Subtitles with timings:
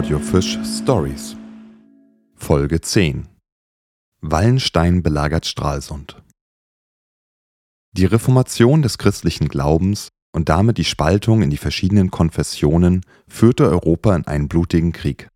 [0.00, 1.36] Audiofisch Stories
[2.34, 3.28] Folge 10
[4.22, 6.22] Wallenstein belagert Stralsund
[7.92, 14.16] Die Reformation des christlichen Glaubens und damit die Spaltung in die verschiedenen Konfessionen führte Europa
[14.16, 15.28] in einen blutigen Krieg.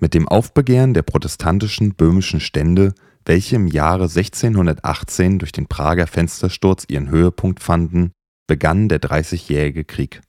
[0.00, 6.84] Mit dem Aufbegehren der protestantischen böhmischen Stände, welche im Jahre 1618 durch den Prager Fenstersturz
[6.86, 8.12] ihren Höhepunkt fanden,
[8.46, 10.22] begann der Dreißigjährige Krieg.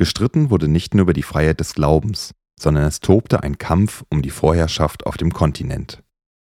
[0.00, 4.22] Gestritten wurde nicht nur über die Freiheit des Glaubens, sondern es tobte ein Kampf um
[4.22, 6.02] die Vorherrschaft auf dem Kontinent.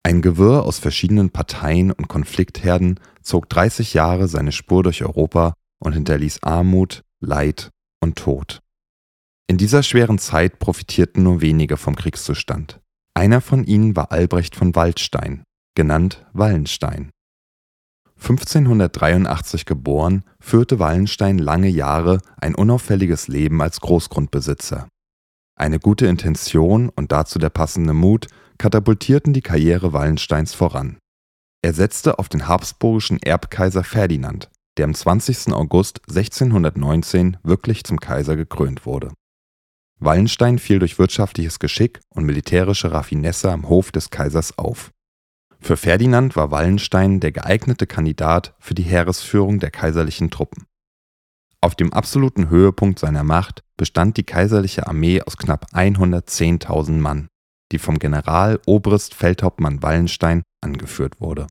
[0.02, 5.94] Ein Gewirr aus verschiedenen Parteien und Konfliktherden zog 30 Jahre seine Spur durch Europa und
[5.94, 7.70] hinterließ Armut, Leid
[8.02, 8.60] und Tod.
[9.46, 12.78] In dieser schweren Zeit profitierten nur wenige vom Kriegszustand.
[13.14, 15.44] Einer von ihnen war Albrecht von Waldstein,
[15.74, 17.08] genannt Wallenstein.
[18.20, 24.88] 1583 geboren, führte Wallenstein lange Jahre ein unauffälliges Leben als Großgrundbesitzer.
[25.56, 30.98] Eine gute Intention und dazu der passende Mut katapultierten die Karriere Wallensteins voran.
[31.62, 35.52] Er setzte auf den habsburgischen Erbkaiser Ferdinand, der am 20.
[35.52, 39.12] August 1619 wirklich zum Kaiser gekrönt wurde.
[39.98, 44.90] Wallenstein fiel durch wirtschaftliches Geschick und militärische Raffinesse am Hof des Kaisers auf.
[45.60, 50.66] Für Ferdinand war Wallenstein der geeignete Kandidat für die Heeresführung der kaiserlichen Truppen.
[51.60, 57.28] Auf dem absoluten Höhepunkt seiner Macht bestand die kaiserliche Armee aus knapp 110.000 Mann,
[57.70, 61.46] die vom General Obrist Feldhauptmann Wallenstein angeführt wurde.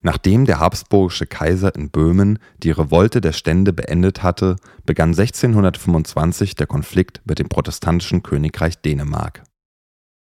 [0.00, 6.68] Nachdem der habsburgische Kaiser in Böhmen die Revolte der Stände beendet hatte, begann 1625 der
[6.68, 9.42] Konflikt mit dem protestantischen Königreich Dänemark.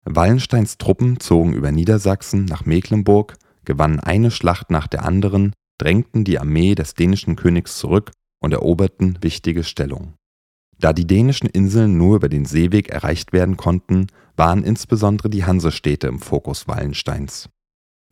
[0.04, 6.38] Wallensteins Truppen zogen über Niedersachsen nach Mecklenburg, gewannen eine Schlacht nach der anderen, drängten die
[6.38, 10.14] Armee des dänischen Königs zurück und eroberten wichtige Stellungen.
[10.78, 16.06] Da die dänischen Inseln nur über den Seeweg erreicht werden konnten, waren insbesondere die Hansestädte
[16.06, 17.50] im Fokus Wallensteins.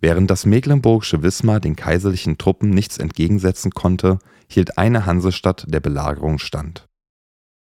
[0.00, 6.38] Während das mecklenburgische Wismar den kaiserlichen Truppen nichts entgegensetzen konnte, hielt eine Hansestadt der Belagerung
[6.38, 6.87] stand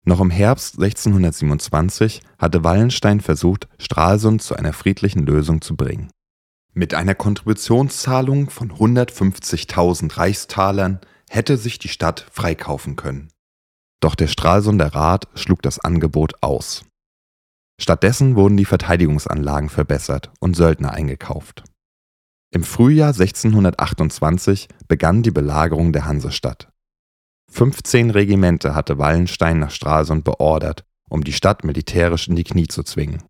[0.05, 6.09] noch im Herbst 1627 hatte Wallenstein versucht, Stralsund zu einer friedlichen Lösung zu bringen.
[6.73, 10.99] Mit einer Kontributionszahlung von 150.000 Reichstalern
[11.29, 13.29] hätte sich die Stadt freikaufen können.
[13.99, 16.85] Doch der Stralsunder Rat schlug das Angebot aus.
[17.79, 21.63] Stattdessen wurden die Verteidigungsanlagen verbessert und Söldner eingekauft.
[22.51, 26.69] Im Frühjahr 1628 begann die Belagerung der Hansestadt.
[27.49, 32.83] 15 Regimente hatte Wallenstein nach Stralsund beordert, um die Stadt militärisch in die Knie zu
[32.83, 33.23] zwingen.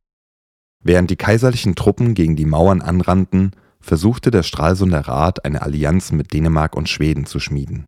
[0.84, 6.34] Während die kaiserlichen Truppen gegen die Mauern anrannten, versuchte der Stralsunder Rat eine Allianz mit
[6.34, 7.86] Dänemark und Schweden zu schmieden.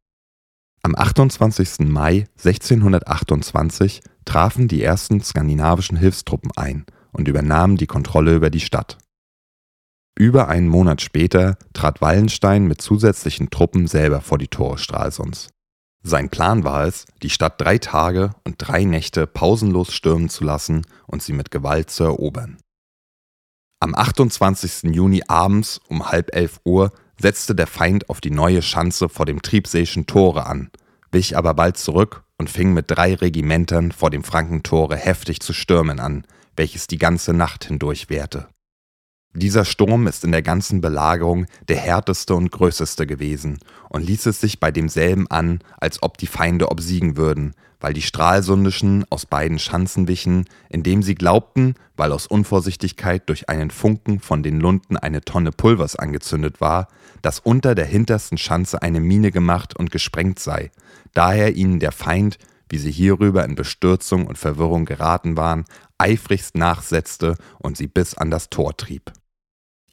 [0.84, 1.88] Am 28.
[1.88, 8.98] Mai 1628 trafen die ersten skandinavischen Hilfstruppen ein und übernahmen die Kontrolle über die Stadt.
[10.18, 15.50] Über einen Monat später trat Wallenstein mit zusätzlichen Truppen selber vor die Tore Stralsunds.
[16.04, 20.86] Sein Plan war es, die Stadt drei Tage und drei Nächte pausenlos stürmen zu lassen
[21.06, 22.58] und sie mit Gewalt zu erobern.
[23.80, 24.94] Am 28.
[24.94, 29.42] Juni abends um halb elf Uhr setzte der Feind auf die neue Schanze vor dem
[29.42, 30.72] Triebseeschen Tore an,
[31.12, 36.00] wich aber bald zurück und fing mit drei Regimentern vor dem Frankentore heftig zu stürmen
[36.00, 36.26] an,
[36.56, 38.48] welches die ganze Nacht hindurch währte.
[39.34, 44.42] Dieser Sturm ist in der ganzen Belagerung der härteste und größeste gewesen und ließ es
[44.42, 49.58] sich bei demselben an, als ob die Feinde obsiegen würden, weil die Stralsundischen aus beiden
[49.58, 55.22] Schanzen wichen, indem sie glaubten, weil aus Unvorsichtigkeit durch einen Funken von den Lunden eine
[55.22, 56.90] Tonne Pulvers angezündet war,
[57.22, 60.72] dass unter der hintersten Schanze eine Mine gemacht und gesprengt sei,
[61.14, 62.38] daher ihnen der Feind,
[62.68, 65.64] wie sie hierüber in Bestürzung und Verwirrung geraten waren,
[65.98, 69.14] eifrigst nachsetzte und sie bis an das Tor trieb.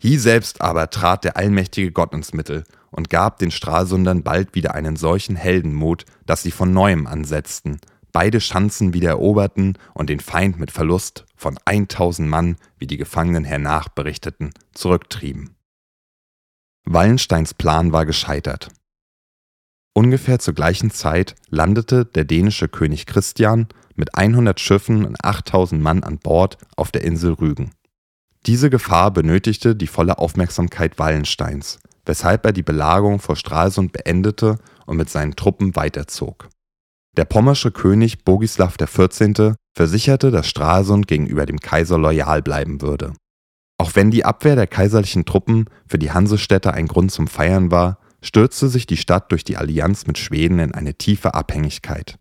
[0.00, 4.74] Hie selbst aber trat der allmächtige Gott ins Mittel und gab den Stralsundern bald wieder
[4.74, 7.80] einen solchen Heldenmut, dass sie von neuem ansetzten,
[8.12, 13.44] beide Schanzen wieder eroberten und den Feind mit Verlust von 1000 Mann, wie die Gefangenen
[13.44, 15.56] hernach berichteten, zurücktrieben.
[16.84, 18.68] Wallensteins Plan war gescheitert.
[19.94, 26.04] Ungefähr zur gleichen Zeit landete der dänische König Christian mit 100 Schiffen und 8000 Mann
[26.04, 27.72] an Bord auf der Insel Rügen.
[28.48, 34.56] Diese Gefahr benötigte die volle Aufmerksamkeit Wallensteins, weshalb er die Belagerung vor Stralsund beendete
[34.86, 36.48] und mit seinen Truppen weiterzog.
[37.18, 39.52] Der pommersche König Bogislaw XIV.
[39.76, 43.12] versicherte, dass Stralsund gegenüber dem Kaiser loyal bleiben würde.
[43.76, 47.98] Auch wenn die Abwehr der kaiserlichen Truppen für die Hansestädte ein Grund zum Feiern war,
[48.22, 52.18] stürzte sich die Stadt durch die Allianz mit Schweden in eine tiefe Abhängigkeit.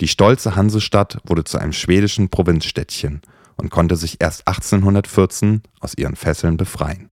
[0.00, 3.20] Die stolze Hansestadt wurde zu einem schwedischen Provinzstädtchen
[3.56, 7.10] und konnte sich erst 1814 aus ihren Fesseln befreien